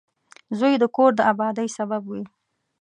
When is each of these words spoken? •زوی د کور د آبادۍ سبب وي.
•زوی 0.57 0.73
د 0.81 0.85
کور 0.95 1.11
د 1.15 1.19
آبادۍ 1.31 1.67
سبب 1.77 2.01
وي. 2.11 2.23